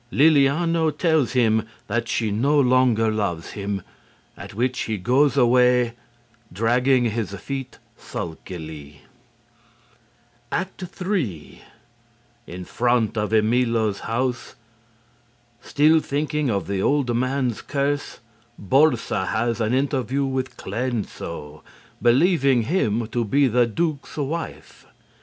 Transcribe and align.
Lilliano 0.11 0.89
tells 0.89 1.33
him 1.33 1.67
that 1.85 2.07
she 2.07 2.31
no 2.31 2.59
longer 2.59 3.11
loves 3.11 3.51
him, 3.51 3.83
at 4.35 4.55
which 4.55 4.79
he 4.89 4.97
goes 4.97 5.37
away, 5.37 5.93
dragging 6.51 7.05
his 7.11 7.35
feet 7.35 7.77
sulkily. 7.97 9.01
ACT 10.51 10.85
3 10.87 11.61
In 12.47 12.65
Front 12.65 13.15
of 13.15 13.29
Emilo's 13.31 13.99
House. 13.99 14.55
Still 15.61 15.99
thinking 15.99 16.49
of 16.49 16.65
the 16.65 16.81
old 16.81 17.15
man's 17.15 17.61
curse, 17.61 18.21
Borsa 18.57 19.27
has 19.27 19.61
an 19.61 19.75
interview 19.75 20.25
with 20.25 20.57
Cleanso, 20.57 21.61
believing 22.01 22.63
him 22.63 23.05
to 23.09 23.23
be 23.23 23.47
the 23.47 23.67
Duke's 23.67 24.17
wife. 24.17 24.87